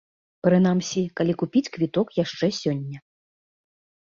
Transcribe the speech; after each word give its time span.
Прынамсі, 0.45 1.03
калі 1.21 1.33
купіць 1.41 1.63
квіток 1.75 2.07
яшчэ 2.23 2.47
сёння. 2.61 2.97